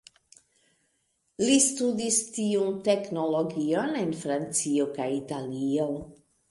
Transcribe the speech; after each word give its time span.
Li 1.41 1.57
studis 1.67 2.17
tiun 2.39 2.81
teknologion 2.89 3.97
en 4.05 4.19
Francio 4.25 4.93
kaj 4.99 5.11
Italio. 5.25 5.91